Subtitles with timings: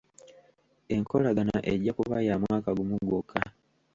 [0.95, 3.41] Enkolagana ejja kuba ya mwaka gumu gwokka.